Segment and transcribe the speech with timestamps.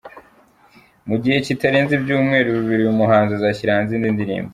[1.07, 4.49] Mu gihe kitarenze ibyumweru bibiri uyu muhanzi azashyira hanze indi ndirimbo.